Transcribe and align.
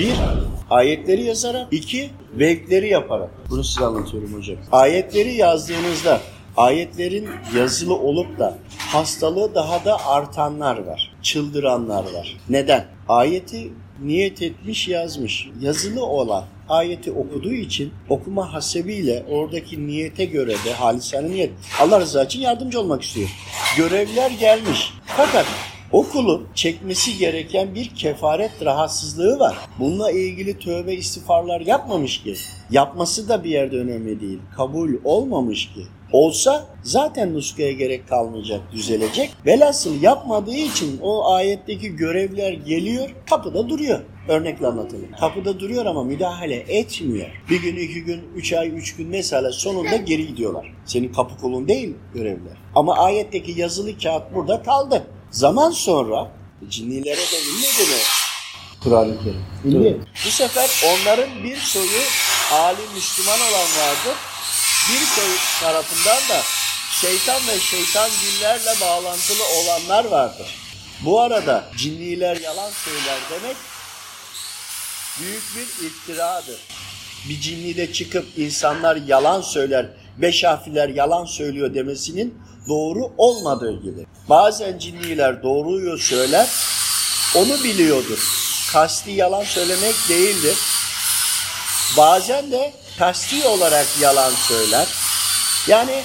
Bir, 0.00 0.14
ayetleri 0.70 1.22
yazarak. 1.22 1.68
iki 1.70 2.10
vevkleri 2.34 2.88
yaparak. 2.88 3.30
Bunu 3.50 3.64
size 3.64 3.84
anlatıyorum 3.84 4.34
hocam. 4.34 4.56
Ayetleri 4.72 5.34
yazdığınızda 5.34 6.20
ayetlerin 6.56 7.28
yazılı 7.56 7.94
olup 7.94 8.38
da 8.38 8.58
hastalığı 8.78 9.54
daha 9.54 9.84
da 9.84 10.06
artanlar 10.06 10.78
var. 10.78 11.12
Çıldıranlar 11.22 12.04
var. 12.04 12.36
Neden? 12.48 12.84
Ayeti 13.08 13.72
niyet 14.02 14.42
etmiş 14.42 14.88
yazmış. 14.88 15.48
Yazılı 15.60 16.04
olan 16.06 16.44
ayeti 16.68 17.12
okuduğu 17.12 17.52
için 17.52 17.92
okuma 18.08 18.52
hasebiyle 18.52 19.24
oradaki 19.30 19.86
niyete 19.86 20.24
göre 20.24 20.54
de 20.64 20.72
halisane 20.72 21.30
niyet 21.30 21.50
Allah 21.80 22.00
rızası 22.00 22.26
için 22.26 22.40
yardımcı 22.40 22.80
olmak 22.80 23.02
istiyor. 23.02 23.28
Görevler 23.76 24.30
gelmiş. 24.30 24.92
Fakat 25.06 25.46
Okulun 25.92 26.48
çekmesi 26.54 27.18
gereken 27.18 27.74
bir 27.74 27.88
kefaret 27.88 28.50
rahatsızlığı 28.64 29.38
var. 29.38 29.56
Bununla 29.78 30.10
ilgili 30.10 30.58
tövbe 30.58 30.94
istiğfarlar 30.94 31.60
yapmamış 31.60 32.22
ki. 32.22 32.34
Yapması 32.70 33.28
da 33.28 33.44
bir 33.44 33.50
yerde 33.50 33.76
önemli 33.76 34.20
değil. 34.20 34.38
Kabul 34.56 34.90
olmamış 35.04 35.72
ki. 35.74 35.80
Olsa 36.12 36.66
zaten 36.82 37.34
nuskaya 37.34 37.72
gerek 37.72 38.08
kalmayacak, 38.08 38.60
düzelecek. 38.72 39.30
Velhasıl 39.46 40.02
yapmadığı 40.02 40.54
için 40.54 40.98
o 41.02 41.32
ayetteki 41.32 41.96
görevler 41.96 42.52
geliyor, 42.52 43.14
kapıda 43.30 43.68
duruyor. 43.68 44.00
Örnekle 44.28 44.66
anlatalım. 44.66 45.08
Kapıda 45.20 45.60
duruyor 45.60 45.86
ama 45.86 46.04
müdahale 46.04 46.56
etmiyor. 46.56 47.28
Bir 47.50 47.62
gün, 47.62 47.76
iki 47.76 48.04
gün, 48.04 48.20
üç 48.34 48.52
ay, 48.52 48.68
üç 48.68 48.96
gün 48.96 49.08
mesela 49.08 49.52
sonunda 49.52 49.96
geri 49.96 50.26
gidiyorlar. 50.26 50.72
Senin 50.84 51.12
kapı 51.12 51.38
kolun 51.38 51.68
değil 51.68 51.94
görevler. 52.14 52.56
Ama 52.74 52.96
ayetteki 52.98 53.60
yazılı 53.60 53.98
kağıt 53.98 54.34
burada 54.34 54.62
kaldı. 54.62 55.06
Zaman 55.30 55.70
sonra 55.70 56.32
cinnilere 56.68 57.16
de 57.16 57.40
ünlü 57.50 57.90
mi? 57.90 58.00
Kur'an-ı 58.82 59.18
Kerim. 59.18 59.44
Ünlü. 59.64 59.98
Bu 60.26 60.30
sefer 60.30 60.70
onların 60.86 61.44
bir 61.44 61.56
soyu 61.56 62.00
alim 62.52 62.92
Müslüman 62.94 63.40
olan 63.40 63.68
vardır. 63.78 64.16
Bir 64.90 65.06
soy 65.06 65.36
tarafından 65.60 66.28
da 66.28 66.42
şeytan 67.00 67.40
ve 67.48 67.60
şeytan 67.60 68.10
cinlerle 68.20 68.80
bağlantılı 68.80 69.42
olanlar 69.58 70.04
vardır. 70.04 70.46
Bu 71.04 71.20
arada 71.20 71.64
cinniler 71.76 72.36
yalan 72.36 72.70
söyler 72.70 73.18
demek 73.30 73.56
büyük 75.20 75.42
bir 75.56 75.86
iftiradır. 75.86 76.60
Bir 77.28 77.40
cinni 77.40 77.76
de 77.76 77.92
çıkıp 77.92 78.26
insanlar 78.36 78.96
yalan 78.96 79.40
söyler, 79.40 79.86
beş 80.18 80.44
harfler 80.44 80.88
yalan 80.88 81.24
söylüyor 81.24 81.74
demesinin 81.74 82.38
doğru 82.70 83.12
olmadığı 83.18 83.82
gibi. 83.82 84.06
Bazen 84.28 84.78
cinniler 84.78 85.42
doğruyu 85.42 85.98
söyler, 85.98 86.48
onu 87.36 87.64
biliyordur. 87.64 88.18
Kasti 88.72 89.10
yalan 89.10 89.44
söylemek 89.44 89.94
değildir. 90.08 90.56
Bazen 91.96 92.52
de 92.52 92.72
kasti 92.98 93.48
olarak 93.48 93.86
yalan 94.00 94.30
söyler. 94.30 94.88
Yani 95.68 96.02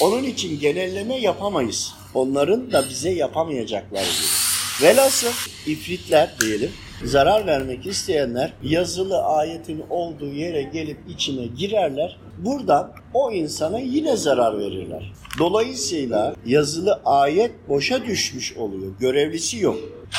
onun 0.00 0.24
için 0.24 0.60
genelleme 0.60 1.16
yapamayız. 1.16 1.92
Onların 2.14 2.72
da 2.72 2.88
bize 2.90 3.10
yapamayacakları 3.10 4.04
gibi. 4.04 4.82
Velhasıl 4.82 5.32
ifritler 5.66 6.30
diyelim, 6.40 6.72
zarar 7.04 7.46
vermek 7.46 7.86
isteyenler 7.86 8.52
yazılı 8.62 9.22
ayetin 9.22 9.84
olduğu 9.90 10.32
yere 10.32 10.62
gelip 10.62 10.98
içine 11.08 11.46
girerler. 11.46 12.16
Buradan 12.38 12.92
o 13.14 13.32
insana 13.32 13.78
yine 13.78 14.16
zarar 14.16 14.58
verirler. 14.58 15.12
Dolayısıyla 15.38 16.34
yazılı 16.46 17.00
ayet 17.04 17.68
boşa 17.68 18.04
düşmüş 18.04 18.56
oluyor. 18.56 18.92
Görevlisi 19.00 19.58
yok. 19.58 19.76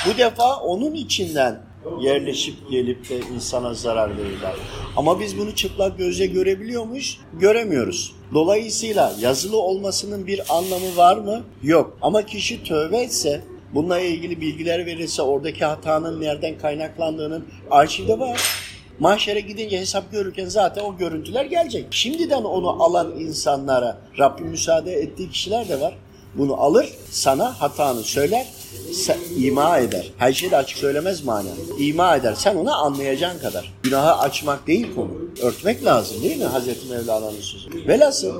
Bu 0.08 0.18
defa 0.18 0.56
onun 0.56 0.94
içinden 0.94 1.62
yerleşip 2.02 2.56
gelip 2.72 3.10
de 3.10 3.20
insana 3.36 3.74
zarar 3.74 4.18
verirler. 4.18 4.54
Ama 4.98 5.20
biz 5.20 5.38
bunu 5.38 5.56
çıplak 5.56 5.98
gözle 5.98 6.26
görebiliyor 6.26 6.86
muyuz? 6.86 7.20
Göremiyoruz. 7.40 8.16
Dolayısıyla 8.34 9.14
yazılı 9.20 9.58
olmasının 9.58 10.28
bir 10.28 10.42
anlamı 10.50 10.98
var 10.98 11.18
mı? 11.18 11.42
Yok. 11.64 11.98
Ama 12.02 12.26
kişi 12.26 12.64
tövbe 12.64 12.98
etse, 12.98 13.42
bununla 13.74 14.00
ilgili 14.00 14.42
bilgiler 14.42 14.86
verirse 14.86 15.22
oradaki 15.22 15.66
hatanın 15.66 16.22
nereden 16.22 16.58
kaynaklandığının 16.58 17.46
arşivde 17.72 18.20
var. 18.20 18.42
Mahşere 19.00 19.40
gidince 19.40 19.80
hesap 19.80 20.12
görürken 20.12 20.46
zaten 20.46 20.84
o 20.84 20.98
görüntüler 20.98 21.46
gelecek. 21.46 21.86
Şimdiden 21.92 22.44
onu 22.44 22.84
alan 22.84 23.20
insanlara 23.20 23.98
Rabbim 24.20 24.48
müsaade 24.48 24.94
ettiği 24.94 25.30
kişiler 25.30 25.70
de 25.70 25.82
var. 25.82 25.94
Bunu 26.36 26.56
alır, 26.56 26.90
sana 27.10 27.62
hatanı 27.62 28.04
söyler, 28.04 28.48
sen, 28.94 29.18
ima 29.38 29.78
eder. 29.78 30.12
Her 30.18 30.34
şeyi 30.34 30.52
de 30.52 30.58
açık 30.58 30.78
söylemez 30.78 31.24
manen. 31.24 31.56
İma 31.80 32.16
eder. 32.16 32.36
Sen 32.38 32.56
onu 32.56 32.76
anlayacağın 32.76 33.40
kadar. 33.40 33.74
Günahı 33.84 34.14
açmak 34.14 34.68
değil 34.68 34.88
konu. 34.96 35.12
Örtmek 35.42 35.86
lazım 35.86 36.24
değil 36.24 36.38
mi 36.38 36.44
Hazreti 36.46 36.88
Mevlana'nın 36.90 37.42
sözü? 37.42 37.88
Velhasıl 37.88 38.34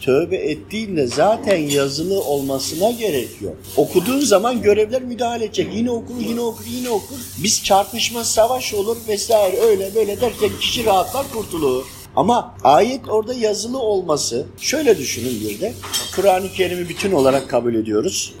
tövbe 0.00 0.36
ettiğinde 0.36 1.06
zaten 1.06 1.56
yazılı 1.56 2.22
olmasına 2.22 2.90
gerek 2.90 3.28
yok. 3.40 3.56
Okuduğun 3.76 4.20
zaman 4.20 4.62
görevler 4.62 5.02
müdahale 5.02 5.44
edecek. 5.44 5.68
Yine 5.74 5.90
okur, 5.90 6.14
yine 6.28 6.40
okur, 6.40 6.64
yine 6.70 6.90
okur. 6.90 7.16
Biz 7.42 7.64
çarpışma, 7.64 8.24
savaş 8.24 8.74
olur 8.74 8.96
vesaire 9.08 9.60
öyle 9.60 9.94
böyle 9.94 10.20
derken 10.20 10.50
kişi 10.60 10.84
rahatlar 10.84 11.26
kurtulur. 11.32 11.84
Ama 12.16 12.54
ayet 12.64 13.08
orada 13.08 13.34
yazılı 13.34 13.78
olması, 13.78 14.46
şöyle 14.58 14.98
düşünün 14.98 15.40
bir 15.40 15.60
de, 15.60 15.74
Kur'an-ı 16.16 16.52
Kerim'i 16.52 16.88
bütün 16.88 17.12
olarak 17.12 17.50
kabul 17.50 17.74
ediyoruz. 17.74 18.34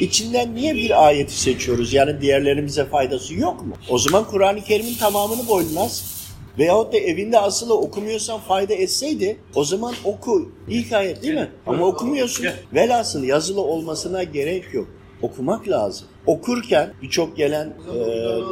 İçinden 0.00 0.54
niye 0.54 0.74
bir 0.74 1.06
ayeti 1.06 1.40
seçiyoruz? 1.40 1.92
Yani 1.92 2.20
diğerlerimize 2.20 2.84
faydası 2.84 3.34
yok 3.34 3.66
mu? 3.66 3.74
O 3.88 3.98
zaman 3.98 4.24
Kur'an-ı 4.24 4.60
Kerim'in 4.64 4.94
tamamını 4.94 5.48
boynunaz. 5.48 6.18
Veyahut 6.58 6.92
da 6.92 6.96
evinde 6.98 7.38
asılı 7.38 7.74
okumuyorsan 7.78 8.40
fayda 8.40 8.74
etseydi 8.74 9.36
o 9.54 9.64
zaman 9.64 9.94
oku. 10.04 10.52
İlk 10.68 10.92
ayet 10.92 11.22
değil 11.22 11.34
mi? 11.34 11.48
Ama 11.66 11.86
okumuyorsun. 11.86 12.46
Velhasıl 12.74 13.24
yazılı 13.24 13.60
olmasına 13.60 14.22
gerek 14.22 14.74
yok. 14.74 14.88
Okumak 15.22 15.68
lazım. 15.68 16.06
Okurken 16.28 16.94
birçok 17.02 17.36
gelen 17.36 17.66
e, 17.66 17.98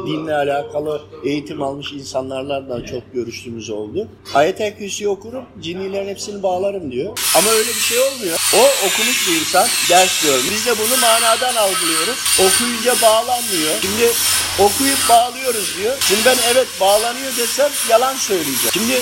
dinle 0.07 0.33
alakalı 0.35 1.01
eğitim 1.23 1.63
almış 1.63 1.93
insanlarla 1.93 2.85
çok 2.85 3.13
görüştüğümüz 3.13 3.69
oldu. 3.69 4.07
Ayet-el 4.33 4.77
Kürsi'yi 4.77 5.09
okurum, 5.09 5.45
cinnilerin 5.61 6.07
hepsini 6.07 6.43
bağlarım 6.43 6.91
diyor. 6.91 7.19
Ama 7.37 7.49
öyle 7.49 7.69
bir 7.69 7.85
şey 7.89 7.99
olmuyor. 7.99 8.39
O 8.55 8.87
okumuş 8.87 9.29
bir 9.29 9.39
insan, 9.39 9.67
ders 9.89 10.23
diyor. 10.23 10.39
Biz 10.51 10.65
de 10.65 10.71
bunu 10.71 11.01
manadan 11.01 11.55
algılıyoruz. 11.55 12.17
Okuyunca 12.39 12.93
bağlanmıyor. 13.01 13.73
Şimdi 13.81 14.11
okuyup 14.59 15.09
bağlıyoruz 15.09 15.75
diyor. 15.77 15.93
Şimdi 15.99 16.21
ben 16.25 16.37
evet 16.53 16.67
bağlanıyor 16.81 17.37
desem 17.37 17.71
yalan 17.89 18.15
söyleyeceğim. 18.15 18.71
Şimdi 18.73 18.93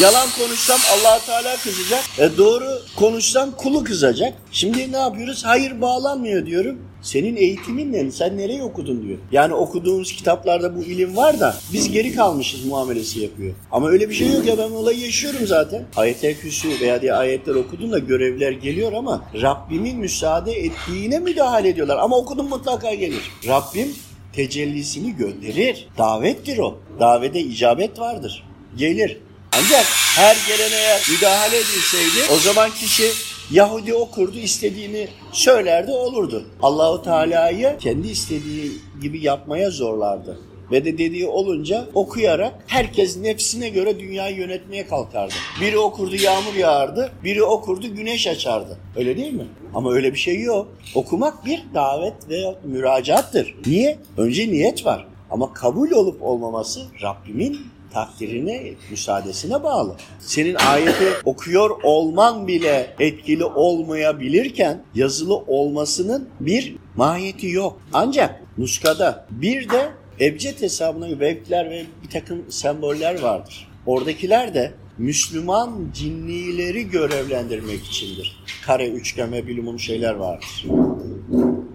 Yalan 0.00 0.28
konuşsam 0.38 0.78
allah 0.92 1.20
Teala 1.26 1.56
kızacak. 1.56 2.04
E 2.18 2.36
doğru 2.38 2.82
konuşsam 2.96 3.50
kulu 3.50 3.84
kızacak. 3.84 4.34
Şimdi 4.52 4.92
ne 4.92 4.96
yapıyoruz? 4.96 5.44
Hayır 5.44 5.80
bağlanmıyor 5.80 6.46
diyorum. 6.46 6.78
Senin 7.08 7.36
eğitimin 7.36 7.92
ne? 7.92 8.10
Sen 8.10 8.36
nereye 8.36 8.62
okudun 8.62 9.02
diyor. 9.02 9.18
Yani 9.32 9.54
okuduğumuz 9.54 10.12
kitaplarda 10.12 10.76
bu 10.76 10.82
ilim 10.82 11.16
var 11.16 11.40
da 11.40 11.56
biz 11.72 11.92
geri 11.92 12.14
kalmışız 12.14 12.64
muamelesi 12.64 13.20
yapıyor. 13.20 13.54
Ama 13.72 13.88
öyle 13.88 14.08
bir 14.08 14.14
şey 14.14 14.28
yok 14.32 14.46
ya 14.46 14.58
ben 14.58 14.70
olayı 14.70 14.98
yaşıyorum 14.98 15.46
zaten. 15.46 15.84
Ayet-el 15.96 16.34
Kürsü 16.34 16.68
veya 16.80 17.02
diye 17.02 17.14
ayetler 17.14 17.54
okudun 17.54 17.92
da 17.92 17.98
görevler 17.98 18.52
geliyor 18.52 18.92
ama 18.92 19.24
Rabbimin 19.42 19.98
müsaade 19.98 20.52
ettiğine 20.52 21.18
müdahale 21.18 21.68
ediyorlar. 21.68 21.96
Ama 21.96 22.16
okudum 22.16 22.48
mutlaka 22.48 22.94
gelir. 22.94 23.22
Rabbim 23.46 23.88
tecellisini 24.32 25.16
gönderir. 25.16 25.88
Davettir 25.98 26.58
o. 26.58 26.78
Davede 27.00 27.40
icabet 27.40 27.98
vardır. 27.98 28.44
Gelir. 28.76 29.18
Ancak 29.52 29.84
her 30.16 30.36
gelene 30.48 30.76
eğer 30.76 31.00
müdahale 31.10 31.56
edilseydi 31.56 32.32
o 32.32 32.36
zaman 32.36 32.70
kişi 32.70 33.10
Yahudi 33.50 33.94
okurdu, 33.94 34.38
istediğini 34.38 35.08
söylerdi, 35.32 35.92
olurdu. 35.92 36.44
Allahu 36.62 37.02
Teala'yı 37.02 37.76
kendi 37.80 38.08
istediği 38.08 38.72
gibi 39.02 39.24
yapmaya 39.24 39.70
zorlardı. 39.70 40.38
Ve 40.72 40.84
de 40.84 40.98
dediği 40.98 41.26
olunca 41.26 41.86
okuyarak 41.94 42.54
herkes 42.66 43.16
nefsine 43.16 43.68
göre 43.68 43.98
dünyayı 43.98 44.36
yönetmeye 44.36 44.86
kalkardı. 44.86 45.34
Biri 45.60 45.78
okurdu 45.78 46.16
yağmur 46.16 46.54
yağardı, 46.54 47.12
biri 47.24 47.42
okurdu 47.42 47.94
güneş 47.94 48.26
açardı. 48.26 48.78
Öyle 48.96 49.16
değil 49.16 49.32
mi? 49.32 49.46
Ama 49.74 49.92
öyle 49.92 50.12
bir 50.12 50.18
şey 50.18 50.40
yok. 50.40 50.68
Okumak 50.94 51.46
bir 51.46 51.64
davet 51.74 52.28
veya 52.28 52.54
müracaattır. 52.64 53.54
Niye? 53.66 53.98
Önce 54.16 54.48
niyet 54.48 54.86
var. 54.86 55.06
Ama 55.30 55.52
kabul 55.52 55.90
olup 55.90 56.22
olmaması 56.22 56.80
Rabbimin 57.02 57.60
takdirine, 57.92 58.62
müsaadesine 58.90 59.62
bağlı. 59.62 59.96
Senin 60.18 60.54
ayeti 60.54 61.06
okuyor 61.24 61.70
olman 61.82 62.48
bile 62.48 62.94
etkili 63.00 63.44
olmayabilirken 63.44 64.82
yazılı 64.94 65.36
olmasının 65.36 66.28
bir 66.40 66.76
mahiyeti 66.96 67.48
yok. 67.48 67.80
Ancak 67.92 68.42
nuskada 68.58 69.26
bir 69.30 69.70
de 69.70 69.90
ebced 70.20 70.62
hesabına 70.62 71.20
vevkler 71.20 71.70
ve 71.70 71.84
bir 72.02 72.10
takım 72.10 72.44
semboller 72.50 73.20
vardır. 73.20 73.68
Oradakiler 73.86 74.54
de 74.54 74.72
Müslüman 74.98 75.90
cinnileri 75.94 76.90
görevlendirmek 76.90 77.84
içindir. 77.84 78.44
Kare, 78.66 78.88
üçgen 78.88 79.32
ve 79.32 79.46
bilimum 79.46 79.80
şeyler 79.80 80.14
vardır. 80.14 80.66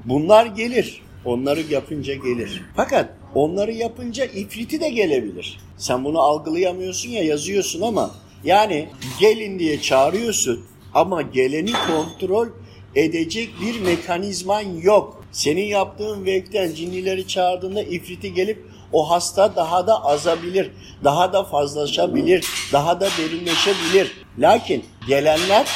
Bunlar 0.06 0.46
gelir. 0.46 1.02
Onları 1.26 1.62
yapınca 1.62 2.14
gelir. 2.14 2.62
Fakat 2.76 3.10
Onları 3.36 3.72
yapınca 3.72 4.26
ifriti 4.26 4.82
de 4.82 4.90
gelebilir. 4.90 5.60
Sen 5.78 6.04
bunu 6.04 6.20
algılayamıyorsun 6.20 7.10
ya 7.10 7.24
yazıyorsun 7.24 7.82
ama 7.82 8.12
yani 8.44 8.90
gelin 9.20 9.60
diye 9.60 9.82
çağırıyorsun 9.82 10.66
ama 10.94 11.22
geleni 11.22 11.72
kontrol 11.88 12.48
edecek 12.96 13.50
bir 13.62 13.80
mekanizman 13.80 14.62
yok. 14.62 15.24
Senin 15.32 15.66
yaptığın 15.66 16.26
vekten 16.26 16.74
cinnileri 16.74 17.28
çağırdığında 17.28 17.84
ifriti 17.84 18.34
gelip 18.34 18.66
o 18.92 19.12
hasta 19.12 19.56
daha 19.56 19.88
da 19.88 20.06
azabilir, 20.06 20.72
daha 21.04 21.34
da 21.34 21.44
fazlaşabilir, 21.44 22.46
daha 22.74 23.00
da 23.00 23.08
derinleşebilir. 23.18 24.12
Lakin 24.40 24.86
gelenler 25.08 25.68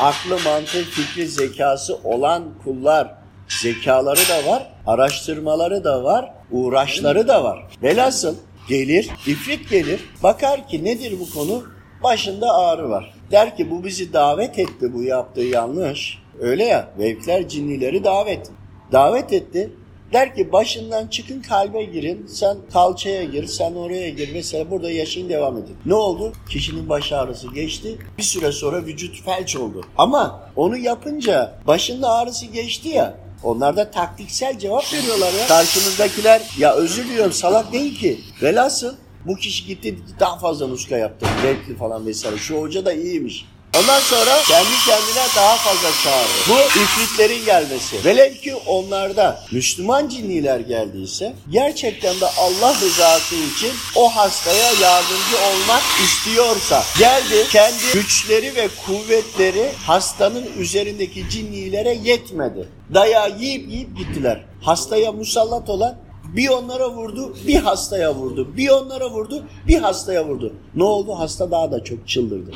aklı, 0.00 0.38
mantığı, 0.44 0.84
fikri, 0.84 1.28
zekası 1.28 1.98
olan 2.04 2.44
kullar. 2.64 3.25
Zekaları 3.48 4.28
da 4.28 4.50
var, 4.50 4.72
araştırmaları 4.86 5.84
da 5.84 6.04
var, 6.04 6.34
uğraşları 6.50 7.28
da 7.28 7.44
var. 7.44 7.66
Velhasıl 7.82 8.34
gelir, 8.68 9.10
ifrit 9.26 9.70
gelir, 9.70 10.00
bakar 10.22 10.68
ki 10.68 10.84
nedir 10.84 11.14
bu 11.20 11.30
konu? 11.30 11.62
Başında 12.02 12.54
ağrı 12.54 12.90
var. 12.90 13.14
Der 13.30 13.56
ki 13.56 13.70
bu 13.70 13.84
bizi 13.84 14.12
davet 14.12 14.58
etti, 14.58 14.94
bu 14.94 15.02
yaptığı 15.02 15.40
yanlış. 15.40 16.18
Öyle 16.40 16.64
ya, 16.64 16.88
vevkler 16.98 17.48
cinnileri 17.48 18.04
davet. 18.04 18.50
Davet 18.92 19.32
etti. 19.32 19.70
Der 20.12 20.34
ki 20.34 20.52
başından 20.52 21.06
çıkın 21.06 21.42
kalbe 21.42 21.84
girin, 21.84 22.26
sen 22.26 22.56
kalçaya 22.72 23.24
gir, 23.24 23.46
sen 23.46 23.74
oraya 23.74 24.08
gir 24.08 24.30
mesela 24.32 24.70
burada 24.70 24.90
yaşayın 24.90 25.28
devam 25.28 25.58
edin. 25.58 25.76
Ne 25.86 25.94
oldu? 25.94 26.32
Kişinin 26.50 26.88
baş 26.88 27.12
ağrısı 27.12 27.54
geçti. 27.54 27.98
Bir 28.18 28.22
süre 28.22 28.52
sonra 28.52 28.86
vücut 28.86 29.24
felç 29.24 29.56
oldu. 29.56 29.80
Ama 29.98 30.50
onu 30.56 30.76
yapınca 30.76 31.58
başında 31.66 32.10
ağrısı 32.10 32.46
geçti 32.46 32.88
ya, 32.88 33.14
onlar 33.46 33.76
da 33.76 33.90
taktiksel 33.90 34.58
cevap 34.58 34.92
veriyorlar 34.92 35.32
ya. 35.32 35.46
Karşımızdakiler 35.48 36.42
ya 36.58 36.74
özür 36.74 37.04
diliyorum 37.04 37.32
salak 37.32 37.72
değil 37.72 37.98
ki. 37.98 38.20
Velhasıl 38.42 38.94
bu 39.26 39.36
kişi 39.36 39.66
gitti 39.66 39.98
daha 40.20 40.38
fazla 40.38 40.66
nuska 40.66 40.96
yaptı. 40.96 41.26
Renkli 41.44 41.76
falan 41.76 42.06
vesaire. 42.06 42.36
Şu 42.36 42.60
hoca 42.60 42.84
da 42.84 42.92
iyiymiş. 42.92 43.44
Ondan 43.78 44.00
sonra 44.00 44.42
kendi 44.48 44.76
kendine 44.86 45.26
daha 45.36 45.56
fazla 45.56 45.88
çağırdı. 46.04 46.32
Bu 46.48 46.80
ifritlerin 46.80 47.44
gelmesi. 47.44 48.04
Velev 48.04 48.34
ki 48.34 48.54
onlarda 48.54 49.40
Müslüman 49.52 50.08
cinniler 50.08 50.60
geldiyse 50.60 51.34
gerçekten 51.50 52.20
de 52.20 52.26
Allah 52.26 52.74
rızası 52.74 53.34
için 53.34 53.72
o 53.96 54.16
hastaya 54.16 54.72
yardımcı 54.72 55.36
olmak 55.36 55.82
istiyorsa 56.04 56.82
geldi 56.98 57.46
kendi 57.50 57.92
güçleri 57.92 58.56
ve 58.56 58.68
kuvvetleri 58.86 59.70
hastanın 59.86 60.46
üzerindeki 60.58 61.30
cinnilere 61.30 61.98
yetmedi. 62.04 62.68
Dayağı 62.94 63.38
yiyip 63.38 63.70
yiyip 63.70 63.96
gittiler. 63.98 64.44
Hastaya 64.62 65.12
musallat 65.12 65.68
olan 65.70 65.96
bir 66.36 66.48
onlara 66.48 66.90
vurdu, 66.90 67.36
bir 67.46 67.56
hastaya 67.56 68.14
vurdu. 68.14 68.56
Bir 68.56 68.68
onlara 68.68 69.10
vurdu, 69.10 69.44
bir 69.68 69.78
hastaya 69.78 70.26
vurdu. 70.28 70.54
Ne 70.74 70.84
oldu? 70.84 71.14
Hasta 71.18 71.50
daha 71.50 71.72
da 71.72 71.84
çok 71.84 72.08
çıldırdı. 72.08 72.50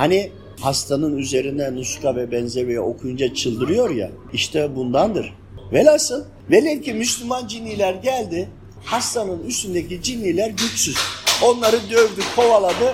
Hani 0.00 0.30
hastanın 0.60 1.16
üzerine 1.16 1.74
nuska 1.74 2.16
ve 2.16 2.32
benzemeyi 2.32 2.80
okuyunca 2.80 3.34
çıldırıyor 3.34 3.90
ya, 3.90 4.10
işte 4.32 4.76
bundandır. 4.76 5.34
Velhasıl, 5.72 6.24
velev 6.50 6.82
ki 6.82 6.94
Müslüman 6.94 7.46
cinniler 7.46 7.94
geldi, 7.94 8.48
hastanın 8.84 9.44
üstündeki 9.44 10.02
cinniler 10.02 10.50
güçsüz. 10.50 10.96
Onları 11.44 11.76
dövdü, 11.90 12.20
kovaladı, 12.36 12.92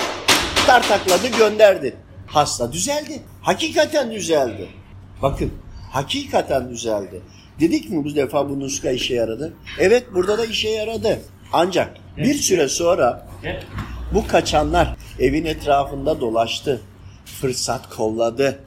tartakladı, 0.67 1.29
gönderdi. 1.39 1.97
Hasta 2.27 2.73
düzeldi. 2.73 3.23
Hakikaten 3.43 4.11
düzeldi. 4.11 4.69
Bakın, 5.23 5.53
hakikaten 5.91 6.71
düzeldi. 6.71 7.21
Dedik 7.61 7.91
mi 7.91 8.05
bu 8.05 8.15
defa 8.15 8.49
bu 8.51 8.61
nuska 8.61 8.91
işe 8.91 9.15
yaradı? 9.15 9.55
Evet, 9.79 10.05
burada 10.15 10.39
da 10.39 10.45
işe 10.47 10.69
yaradı. 10.69 11.21
Ancak 11.53 11.97
bir 12.17 12.35
süre 12.35 12.69
sonra 12.69 13.29
bu 14.15 14.27
kaçanlar 14.27 14.97
evin 15.19 15.45
etrafında 15.45 16.21
dolaştı. 16.21 16.81
Fırsat 17.27 17.89
kolladı. 17.97 18.59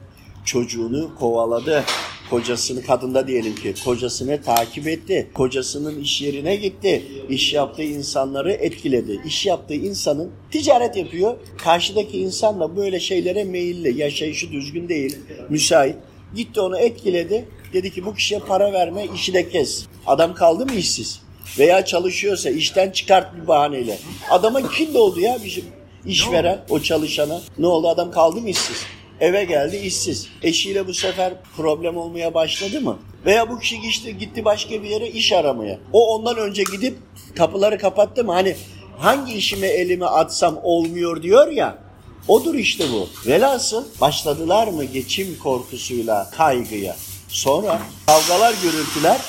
Çocuğunu 0.44 1.14
kovaladı. 1.18 1.84
Kocasını, 2.30 2.82
kadında 2.82 3.26
diyelim 3.28 3.54
ki, 3.54 3.74
kocasını 3.84 4.42
takip 4.42 4.88
etti. 4.88 5.30
Kocasının 5.34 6.00
iş 6.00 6.22
yerine 6.22 6.56
gitti. 6.56 7.02
İş 7.28 7.52
yaptığı 7.52 7.82
insanları 7.82 8.52
etkiledi. 8.52 9.20
İş 9.26 9.46
yaptığı 9.46 9.74
insanın 9.74 10.30
ticaret 10.50 10.96
yapıyor. 10.96 11.36
Karşıdaki 11.58 12.20
insan 12.20 12.60
da 12.60 12.76
böyle 12.76 13.00
şeylere 13.00 13.44
meyilli. 13.44 14.00
Yaşayışı 14.00 14.52
düzgün 14.52 14.88
değil, 14.88 15.18
müsait. 15.48 15.96
Gitti 16.34 16.60
onu 16.60 16.78
etkiledi. 16.78 17.48
Dedi 17.72 17.90
ki 17.90 18.06
bu 18.06 18.14
kişiye 18.14 18.40
para 18.40 18.72
verme, 18.72 19.06
işi 19.14 19.34
de 19.34 19.48
kes. 19.48 19.86
Adam 20.06 20.34
kaldı 20.34 20.66
mı 20.66 20.72
işsiz? 20.72 21.20
Veya 21.58 21.84
çalışıyorsa 21.84 22.50
işten 22.50 22.90
çıkart 22.90 23.36
bir 23.36 23.48
bahaneyle. 23.48 23.98
Adama 24.30 24.70
kim 24.70 24.96
oldu 24.96 25.20
ya 25.20 25.38
bir 25.44 25.62
işveren 26.06 26.64
o 26.70 26.80
çalışana? 26.80 27.40
Ne 27.58 27.66
oldu 27.66 27.88
adam 27.88 28.10
kaldı 28.10 28.40
mı 28.40 28.48
işsiz? 28.48 28.76
Eve 29.20 29.44
geldi 29.44 29.76
işsiz. 29.76 30.28
Eşiyle 30.42 30.86
bu 30.86 30.94
sefer 30.94 31.32
problem 31.56 31.96
olmaya 31.96 32.34
başladı 32.34 32.80
mı? 32.80 32.98
Veya 33.26 33.50
bu 33.50 33.58
kişi 33.58 33.80
gitti, 33.80 34.18
gitti 34.18 34.44
başka 34.44 34.82
bir 34.82 34.88
yere 34.88 35.08
iş 35.08 35.32
aramaya. 35.32 35.78
O 35.92 36.14
ondan 36.14 36.36
önce 36.36 36.62
gidip 36.62 36.98
kapıları 37.36 37.78
kapattı 37.78 38.24
mı? 38.24 38.32
Hani 38.32 38.56
hangi 38.98 39.32
işime 39.34 39.66
elimi 39.66 40.06
atsam 40.06 40.58
olmuyor 40.62 41.22
diyor 41.22 41.48
ya. 41.48 41.78
Odur 42.28 42.54
işte 42.54 42.84
bu. 42.92 43.08
Velhasıl 43.26 43.84
başladılar 44.00 44.68
mı 44.68 44.84
geçim 44.84 45.38
korkusuyla 45.42 46.30
kaygıya. 46.30 46.96
Sonra 47.28 47.80
kavgalar, 48.06 48.54
gürültüler, 48.62 49.20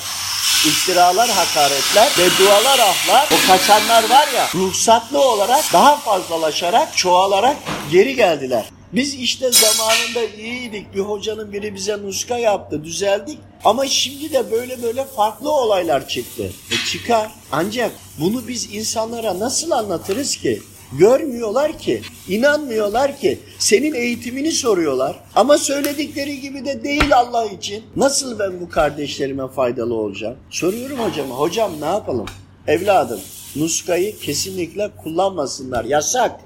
iftiralar, 0.66 1.30
hakaretler 1.30 2.08
ve 2.18 2.38
dualar, 2.38 2.78
ahlar 2.78 3.28
o 3.32 3.48
kaçanlar 3.48 4.10
var 4.10 4.28
ya 4.34 4.48
ruhsatlı 4.54 5.20
olarak 5.20 5.72
daha 5.72 5.96
fazlalaşarak, 5.96 6.96
çoğalarak 6.96 7.56
geri 7.90 8.16
geldiler. 8.16 8.64
Biz 8.92 9.14
işte 9.14 9.50
zamanında 9.52 10.36
iyiydik. 10.38 10.94
Bir 10.94 11.00
hocanın 11.00 11.52
biri 11.52 11.74
bize 11.74 11.98
nuska 12.02 12.38
yaptı, 12.38 12.84
düzeldik. 12.84 13.38
Ama 13.64 13.86
şimdi 13.86 14.32
de 14.32 14.50
böyle 14.50 14.82
böyle 14.82 15.04
farklı 15.04 15.50
olaylar 15.50 16.08
çıktı. 16.08 16.52
E 16.70 16.86
çıkar. 16.90 17.30
Ancak 17.52 17.92
bunu 18.18 18.48
biz 18.48 18.74
insanlara 18.74 19.38
nasıl 19.38 19.70
anlatırız 19.70 20.36
ki? 20.36 20.62
Görmüyorlar 20.98 21.78
ki, 21.78 22.02
inanmıyorlar 22.28 23.18
ki. 23.18 23.38
Senin 23.58 23.94
eğitimini 23.94 24.52
soruyorlar. 24.52 25.16
Ama 25.34 25.58
söyledikleri 25.58 26.40
gibi 26.40 26.64
de 26.64 26.84
değil 26.84 27.16
Allah 27.16 27.44
için. 27.44 27.84
Nasıl 27.96 28.38
ben 28.38 28.60
bu 28.60 28.68
kardeşlerime 28.68 29.48
faydalı 29.48 29.94
olacağım? 29.94 30.36
Soruyorum 30.50 30.98
hocama. 30.98 31.34
Hocam 31.34 31.72
ne 31.80 31.86
yapalım? 31.86 32.26
Evladım, 32.66 33.20
nuskayı 33.56 34.18
kesinlikle 34.18 34.90
kullanmasınlar. 35.02 35.84
Yasak. 35.84 36.40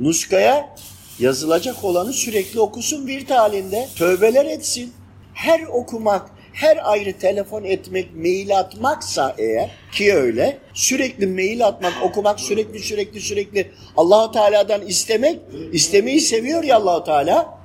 Nuskaya 0.00 0.76
yazılacak 1.18 1.84
olanı 1.84 2.12
sürekli 2.12 2.60
okusun 2.60 3.06
bir 3.06 3.28
halinde. 3.28 3.88
Tövbeler 3.96 4.44
etsin. 4.46 4.92
Her 5.34 5.60
okumak, 5.62 6.30
her 6.56 6.92
ayrı 6.92 7.18
telefon 7.18 7.64
etmek, 7.64 8.16
mail 8.16 8.58
atmaksa 8.58 9.34
eğer 9.38 9.70
ki 9.92 10.14
öyle 10.14 10.58
sürekli 10.74 11.26
mail 11.26 11.66
atmak, 11.66 11.92
okumak 12.02 12.40
sürekli 12.40 12.78
sürekli 12.78 13.20
sürekli 13.20 13.70
Allahu 13.96 14.32
Teala'dan 14.32 14.86
istemek, 14.86 15.40
istemeyi 15.72 16.20
seviyor 16.20 16.64
ya 16.64 16.76
Allahu 16.76 17.04
Teala. 17.04 17.58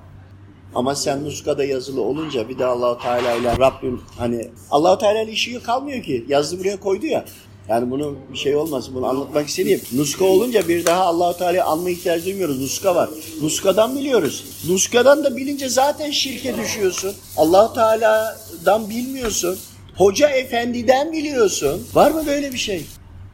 Ama 0.75 0.95
sen 0.95 1.23
nuskada 1.23 1.63
yazılı 1.63 2.01
olunca 2.01 2.49
bir 2.49 2.59
de 2.59 2.65
Allahu 2.65 3.03
Teala 3.03 3.33
ile 3.33 3.57
Rabbim 3.57 4.01
hani 4.17 4.49
Allahu 4.71 4.97
Teala 4.97 5.21
ile 5.21 5.31
işi 5.31 5.63
kalmıyor 5.63 6.03
ki. 6.03 6.25
Yazdı 6.27 6.59
buraya 6.59 6.79
koydu 6.79 7.05
ya. 7.05 7.25
Yani 7.69 7.91
bunu 7.91 8.15
bir 8.33 8.37
şey 8.37 8.55
olmasın 8.55 8.95
bunu 8.95 9.05
anlatmak 9.05 9.47
istediğim. 9.47 9.81
Nuska 9.93 10.25
olunca 10.25 10.67
bir 10.67 10.85
daha 10.85 11.01
Allahu 11.01 11.37
Teala'yı 11.37 11.63
anma 11.63 11.89
ihtiyacı 11.89 12.25
duymuyoruz. 12.25 12.61
Nuska 12.61 12.95
var. 12.95 13.09
Nuskadan 13.41 13.95
biliyoruz. 13.95 14.45
Nuskadan 14.67 15.23
da 15.23 15.37
bilince 15.37 15.69
zaten 15.69 16.11
şirke 16.11 16.57
düşüyorsun. 16.57 17.13
Allahu 17.37 17.73
Teala'dan 17.73 18.89
bilmiyorsun. 18.89 19.57
Hoca 19.95 20.29
efendiden 20.29 21.11
biliyorsun. 21.11 21.87
Var 21.93 22.11
mı 22.11 22.23
böyle 22.27 22.53
bir 22.53 22.57
şey? 22.57 22.85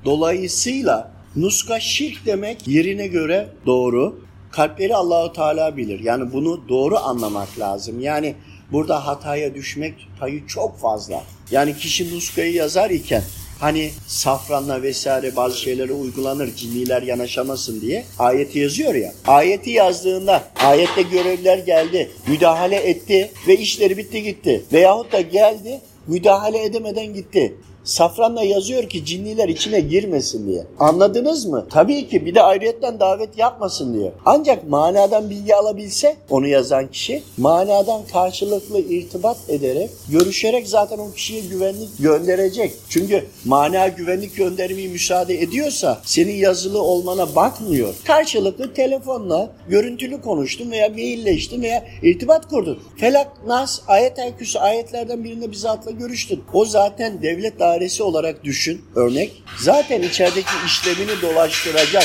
Dolayısıyla 0.05 1.11
nuska 1.35 1.79
şirk 1.79 2.25
demek 2.25 2.67
yerine 2.67 3.07
göre 3.07 3.47
doğru. 3.65 4.19
Kalpleri 4.51 4.95
Allahu 4.95 5.33
Teala 5.33 5.77
bilir. 5.77 5.99
Yani 5.99 6.33
bunu 6.33 6.69
doğru 6.69 6.97
anlamak 6.97 7.59
lazım. 7.59 7.99
Yani 7.99 8.35
burada 8.71 9.07
hataya 9.07 9.55
düşmek 9.55 10.07
payı 10.19 10.47
çok 10.47 10.79
fazla. 10.79 11.23
Yani 11.51 11.77
kişi 11.77 12.15
nuskayı 12.15 12.53
yazar 12.53 12.89
iken 12.89 13.23
hani 13.59 13.91
safranla 14.07 14.81
vesaire 14.81 15.35
bazı 15.35 15.57
şeylere 15.57 15.93
uygulanır 15.93 16.55
cinniler 16.55 17.01
yanaşamasın 17.01 17.81
diye 17.81 18.05
ayeti 18.19 18.59
yazıyor 18.59 18.95
ya. 18.95 19.13
Ayeti 19.27 19.69
yazdığında 19.69 20.43
ayette 20.55 21.01
görevliler 21.01 21.57
geldi, 21.57 22.11
müdahale 22.27 22.75
etti 22.75 23.31
ve 23.47 23.57
işleri 23.57 23.97
bitti 23.97 24.23
gitti. 24.23 24.63
Veyahut 24.73 25.11
da 25.11 25.21
geldi 25.21 25.81
müdahale 26.07 26.63
edemeden 26.63 27.13
gitti. 27.13 27.55
Safranla 27.87 28.43
yazıyor 28.43 28.89
ki 28.89 29.05
cinniler 29.05 29.49
içine 29.49 29.79
girmesin 29.79 30.47
diye. 30.47 30.63
Anladınız 30.79 31.45
mı? 31.45 31.65
Tabii 31.69 32.07
ki 32.07 32.25
bir 32.25 32.35
de 32.35 32.41
ayrıyetten 32.41 32.99
davet 32.99 33.37
yapmasın 33.37 33.93
diyor. 33.93 34.11
Ancak 34.25 34.69
manadan 34.69 35.29
bilgi 35.29 35.55
alabilse 35.55 36.15
onu 36.29 36.47
yazan 36.47 36.91
kişi 36.91 37.23
manadan 37.37 38.01
karşılıklı 38.11 38.79
irtibat 38.79 39.37
ederek, 39.49 39.89
görüşerek 40.09 40.67
zaten 40.67 40.97
o 40.97 41.11
kişiye 41.11 41.41
güvenlik 41.41 41.89
gönderecek. 41.99 42.73
Çünkü 42.89 43.25
mana 43.45 43.87
güvenlik 43.87 44.35
göndermeyi 44.35 44.89
müsaade 44.89 45.41
ediyorsa 45.41 46.01
senin 46.05 46.35
yazılı 46.35 46.81
olmana 46.81 47.35
bakmıyor. 47.35 47.95
Karşılıklı 48.05 48.73
telefonla 48.73 49.49
görüntülü 49.69 50.21
konuştun 50.21 50.71
veya 50.71 50.89
mailleştin 50.89 51.61
veya 51.61 51.85
irtibat 52.03 52.49
kurdun. 52.49 52.79
Felak, 52.97 53.47
Nas, 53.47 53.79
Ayet 53.87 54.19
el 54.19 54.37
Kürsü 54.37 54.59
ayetlerden 54.59 55.23
birinde 55.23 55.51
bir 55.51 55.55
zatla 55.55 55.91
görüştün. 55.91 56.43
O 56.53 56.65
zaten 56.65 57.21
devlet 57.21 57.59
dairesi 57.59 57.76
olarak 58.03 58.43
düşün 58.43 58.81
örnek. 58.95 59.43
Zaten 59.57 60.01
içerideki 60.01 60.51
işlemini 60.65 61.21
dolaştıracak. 61.21 62.03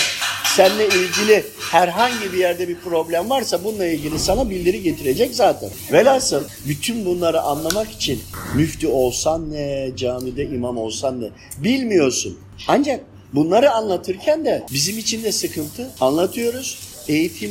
Seninle 0.57 0.87
ilgili 0.87 1.45
herhangi 1.71 2.33
bir 2.33 2.39
yerde 2.39 2.69
bir 2.69 2.77
problem 2.77 3.31
varsa 3.31 3.65
bununla 3.65 3.87
ilgili 3.87 4.19
sana 4.19 4.51
bildiri 4.51 4.83
getirecek 4.83 5.35
zaten. 5.35 5.71
Velhasıl 5.93 6.45
bütün 6.69 7.05
bunları 7.05 7.41
anlamak 7.41 7.91
için 7.91 8.23
müftü 8.55 8.89
olsan 8.89 9.53
ne, 9.53 9.91
camide 9.97 10.45
imam 10.45 10.79
olsan 10.79 11.21
ne 11.21 11.29
bilmiyorsun. 11.59 12.39
Ancak 12.69 13.01
bunları 13.33 13.71
anlatırken 13.71 14.45
de 14.45 14.67
bizim 14.73 14.99
için 14.99 15.23
de 15.23 15.33
sıkıntı. 15.33 15.91
Anlatıyoruz. 16.01 16.79
Eğitim 17.09 17.51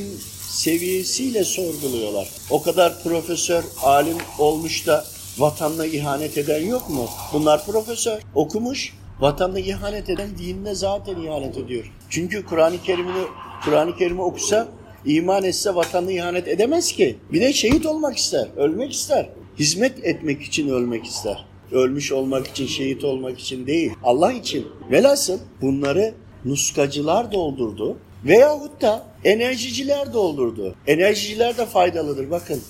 seviyesiyle 0.49 1.43
sorguluyorlar. 1.43 2.29
O 2.49 2.61
kadar 2.61 3.03
profesör, 3.03 3.63
alim 3.83 4.17
olmuş 4.39 4.87
da 4.87 5.05
vatanına 5.37 5.85
ihanet 5.85 6.37
eden 6.37 6.65
yok 6.65 6.89
mu? 6.89 7.09
Bunlar 7.33 7.65
profesör, 7.65 8.21
okumuş, 8.35 8.93
vatanına 9.19 9.59
ihanet 9.59 10.09
eden 10.09 10.29
dinine 10.37 10.75
zaten 10.75 11.15
ihanet 11.15 11.57
ediyor. 11.57 11.91
Çünkü 12.09 12.45
Kur'an-ı 12.45 12.81
Kerim'ini 12.83 13.23
Kur'an-ı 13.65 13.97
Kerim'i 13.97 14.21
okusa, 14.21 14.67
iman 15.05 15.43
etse 15.43 15.75
vatanına 15.75 16.11
ihanet 16.11 16.47
edemez 16.47 16.91
ki. 16.91 17.17
Bir 17.31 17.41
de 17.41 17.53
şehit 17.53 17.85
olmak 17.85 18.17
ister, 18.17 18.47
ölmek 18.57 18.93
ister. 18.93 19.29
Hizmet 19.59 20.05
etmek 20.05 20.41
için 20.41 20.69
ölmek 20.69 21.05
ister. 21.05 21.45
Ölmüş 21.71 22.11
olmak 22.11 22.47
için, 22.47 22.67
şehit 22.67 23.03
olmak 23.03 23.39
için 23.39 23.67
değil. 23.67 23.93
Allah 24.03 24.33
için. 24.33 24.67
Velhasıl 24.91 25.39
bunları 25.61 26.13
nuskacılar 26.45 27.31
doldurdu. 27.31 27.97
Veyahut 28.25 28.81
da 28.81 29.03
enerjiciler 29.23 30.13
doldurdu. 30.13 30.75
Enerjiciler 30.87 31.57
de 31.57 31.65
faydalıdır. 31.65 32.31
Bakın 32.31 32.61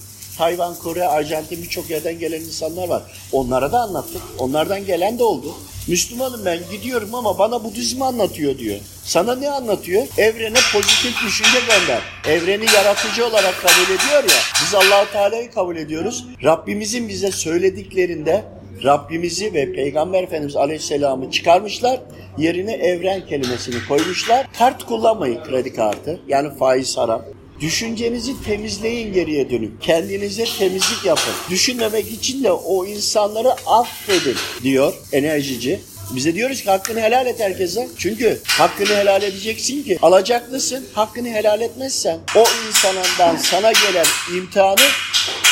Tayvan, 0.41 0.75
Kore, 0.75 1.07
Arjantin 1.07 1.63
birçok 1.63 1.89
yerden 1.89 2.19
gelen 2.19 2.41
insanlar 2.41 2.88
var. 2.88 3.03
Onlara 3.31 3.71
da 3.71 3.79
anlattık. 3.79 4.21
Onlardan 4.38 4.86
gelen 4.86 5.19
de 5.19 5.24
oldu. 5.24 5.55
Müslümanım 5.88 6.45
ben 6.45 6.60
gidiyorum 6.71 7.15
ama 7.15 7.39
bana 7.39 7.63
Budizmi 7.63 8.05
anlatıyor 8.05 8.57
diyor. 8.57 8.79
Sana 9.03 9.36
ne 9.36 9.50
anlatıyor? 9.50 10.03
Evrene 10.17 10.57
pozitif 10.74 11.25
düşünce 11.25 11.60
gönder. 11.60 12.01
Evreni 12.27 12.65
yaratıcı 12.75 13.25
olarak 13.25 13.62
kabul 13.62 13.95
ediyor 13.95 14.24
ya. 14.24 14.41
Biz 14.62 14.75
Allahu 14.75 15.12
Teala'yı 15.12 15.51
kabul 15.51 15.75
ediyoruz. 15.75 16.25
Rabbimizin 16.43 17.10
bize 17.10 17.31
söylediklerinde 17.31 18.45
Rabbimizi 18.83 19.53
ve 19.53 19.74
Peygamber 19.74 20.24
Efendimiz 20.24 20.55
Aleyhisselam'ı 20.55 21.31
çıkarmışlar. 21.31 22.00
Yerine 22.38 22.74
evren 22.74 23.27
kelimesini 23.27 23.75
koymuşlar. 23.88 24.48
Kart 24.57 24.83
kullanmayın 24.86 25.43
kredi 25.43 25.74
kartı. 25.74 26.19
Yani 26.27 26.57
faiz 26.57 26.98
haram. 26.98 27.21
Düşüncenizi 27.62 28.44
temizleyin 28.44 29.13
geriye 29.13 29.50
dönüp. 29.50 29.82
Kendinize 29.82 30.46
temizlik 30.60 31.06
yapın. 31.06 31.34
Düşünmemek 31.50 32.12
için 32.12 32.44
de 32.44 32.51
o 32.51 32.86
insanları 32.86 33.51
affedin 33.65 34.36
diyor 34.63 34.94
enerjici. 35.12 35.82
Bize 36.15 36.36
diyoruz 36.36 36.62
ki 36.62 36.70
hakkını 36.70 37.01
helal 37.01 37.25
et 37.25 37.39
herkese. 37.39 37.88
Çünkü 37.98 38.39
hakkını 38.46 38.96
helal 38.96 39.24
edeceksin 39.24 39.84
ki 39.84 39.98
alacaklısın. 40.01 40.86
Hakkını 40.94 41.30
helal 41.30 41.62
etmezsen 41.62 42.20
o 42.36 42.44
insanından 42.68 43.38
sana 43.38 43.72
gelen 43.72 44.06
imtihanı 44.38 44.88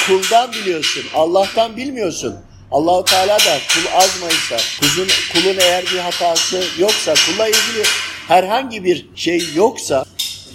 kuldan 0.08 0.52
biliyorsun. 0.52 1.04
Allah'tan 1.14 1.78
bilmiyorsun. 1.78 2.36
Allahu 2.72 3.06
Teala 3.06 3.40
da 3.40 3.58
kul 3.74 3.98
azmaysa, 3.98 4.58
kuzun, 4.82 5.08
kulun 5.34 5.58
eğer 5.60 5.84
bir 5.94 5.98
hatası 5.98 6.64
yoksa, 6.80 7.14
kulla 7.14 7.48
ilgili 7.48 7.84
herhangi 8.28 8.84
bir 8.84 9.06
şey 9.16 9.44
yoksa, 9.56 10.06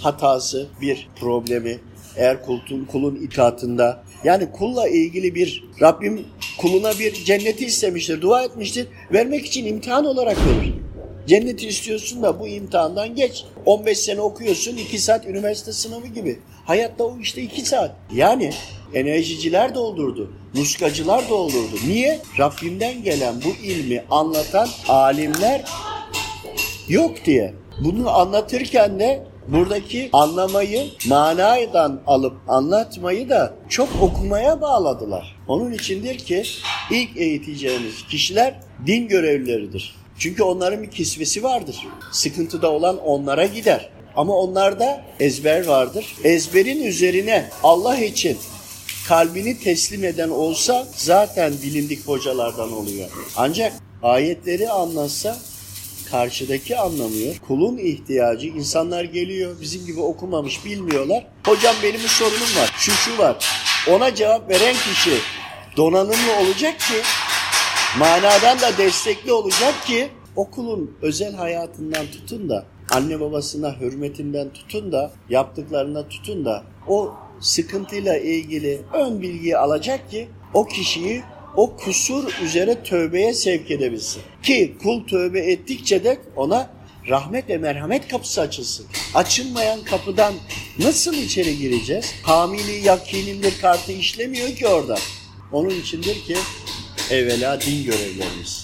hatası, 0.01 0.67
bir 0.81 1.09
problemi, 1.19 1.79
eğer 2.17 2.45
kulun, 2.45 2.85
kulun 2.91 3.15
itaatında, 3.15 4.03
yani 4.23 4.51
kulla 4.51 4.87
ilgili 4.87 5.35
bir 5.35 5.63
Rabbim 5.81 6.25
kuluna 6.57 6.99
bir 6.99 7.13
cenneti 7.13 7.65
istemiştir, 7.65 8.21
dua 8.21 8.43
etmiştir, 8.43 8.87
vermek 9.13 9.45
için 9.45 9.65
imtihan 9.65 10.05
olarak 10.05 10.37
verir. 10.37 10.73
Cenneti 11.27 11.67
istiyorsun 11.67 12.23
da 12.23 12.39
bu 12.39 12.47
imtihandan 12.47 13.15
geç. 13.15 13.43
15 13.65 13.97
sene 13.97 14.21
okuyorsun, 14.21 14.77
2 14.77 14.99
saat 14.99 15.25
üniversite 15.25 15.73
sınavı 15.73 16.07
gibi. 16.07 16.39
Hayatta 16.65 17.03
o 17.03 17.17
işte 17.19 17.41
2 17.41 17.61
saat. 17.61 17.95
Yani 18.13 18.51
enerjiciler 18.93 19.75
doldurdu, 19.75 20.31
nuskacılar 20.55 21.29
doldurdu. 21.29 21.75
Niye? 21.87 22.19
Rabbimden 22.39 23.03
gelen 23.03 23.35
bu 23.45 23.65
ilmi 23.65 24.03
anlatan 24.09 24.69
alimler 24.87 25.63
yok 26.87 27.25
diye. 27.25 27.53
Bunu 27.79 28.09
anlatırken 28.09 28.99
de 28.99 29.23
buradaki 29.47 30.09
anlamayı 30.13 30.87
manadan 31.07 32.01
alıp 32.07 32.33
anlatmayı 32.47 33.29
da 33.29 33.53
çok 33.69 33.89
okumaya 34.01 34.61
bağladılar. 34.61 35.35
Onun 35.47 35.71
içindir 35.71 36.17
ki 36.17 36.43
ilk 36.91 37.17
eğiteceğiniz 37.17 38.07
kişiler 38.09 38.59
din 38.85 39.07
görevlileridir. 39.07 39.95
Çünkü 40.19 40.43
onların 40.43 40.83
bir 40.83 40.91
kisvesi 40.91 41.43
vardır. 41.43 41.87
Sıkıntıda 42.11 42.71
olan 42.71 42.97
onlara 42.97 43.45
gider. 43.45 43.89
Ama 44.15 44.33
onlarda 44.35 45.03
ezber 45.19 45.65
vardır. 45.67 46.15
Ezberin 46.23 46.83
üzerine 46.83 47.49
Allah 47.63 47.97
için 47.97 48.37
kalbini 49.07 49.59
teslim 49.59 50.03
eden 50.03 50.29
olsa 50.29 50.87
zaten 50.95 51.53
bilindik 51.63 52.07
hocalardan 52.07 52.73
oluyor. 52.73 53.09
Ancak 53.37 53.73
ayetleri 54.03 54.69
anlatsa 54.69 55.37
karşıdaki 56.05 56.77
anlamıyor. 56.77 57.35
Kulun 57.47 57.77
ihtiyacı 57.77 58.47
insanlar 58.47 59.03
geliyor 59.03 59.55
bizim 59.61 59.85
gibi 59.85 59.99
okumamış 59.99 60.65
bilmiyorlar. 60.65 61.27
Hocam 61.45 61.75
benim 61.83 61.99
bir 61.99 62.07
sorunum 62.07 62.55
var. 62.61 62.71
Şu 62.77 62.91
şu 62.91 63.17
var. 63.17 63.45
Ona 63.89 64.15
cevap 64.15 64.49
veren 64.49 64.75
kişi 64.75 65.17
donanımlı 65.77 66.35
olacak 66.41 66.79
ki 66.79 67.01
manadan 67.99 68.59
da 68.59 68.77
destekli 68.77 69.31
olacak 69.31 69.85
ki 69.85 70.09
okulun 70.35 70.97
özel 71.01 71.33
hayatından 71.33 72.05
tutun 72.07 72.49
da 72.49 72.65
anne 72.93 73.19
babasına 73.19 73.75
hürmetinden 73.79 74.49
tutun 74.53 74.91
da 74.91 75.11
yaptıklarına 75.29 76.07
tutun 76.07 76.45
da 76.45 76.63
o 76.87 77.13
sıkıntıyla 77.39 78.17
ilgili 78.17 78.81
ön 78.93 79.21
bilgiyi 79.21 79.57
alacak 79.57 80.11
ki 80.11 80.29
o 80.53 80.65
kişiyi 80.65 81.23
o 81.57 81.77
kusur 81.77 82.33
üzere 82.43 82.83
tövbeye 82.83 83.33
sevk 83.33 83.71
edebilsin. 83.71 84.21
Ki 84.43 84.75
kul 84.83 85.07
tövbe 85.07 85.39
ettikçe 85.39 86.03
de 86.03 86.17
ona 86.35 86.69
rahmet 87.09 87.49
ve 87.49 87.57
merhamet 87.57 88.07
kapısı 88.07 88.41
açılsın. 88.41 88.85
Açılmayan 89.13 89.83
kapıdan 89.83 90.33
nasıl 90.79 91.13
içeri 91.13 91.57
gireceğiz? 91.57 92.13
Hamili 92.23 92.85
yakinindir 92.85 93.61
kartı 93.61 93.91
işlemiyor 93.91 94.55
ki 94.55 94.67
orada. 94.67 94.97
Onun 95.51 95.69
içindir 95.81 96.23
ki 96.23 96.35
evvela 97.11 97.61
din 97.61 97.83
görevlerimiz. 97.83 98.63